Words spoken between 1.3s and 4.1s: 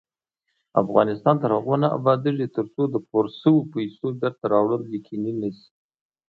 تر هغو نه ابادیږي، ترڅو د پورې شوو پیسو